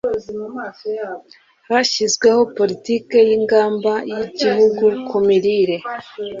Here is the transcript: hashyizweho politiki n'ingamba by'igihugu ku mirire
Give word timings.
hashyizweho 1.69 2.41
politiki 2.57 3.17
n'ingamba 3.27 3.91
by'igihugu 4.09 4.85
ku 5.07 5.17
mirire 5.27 5.77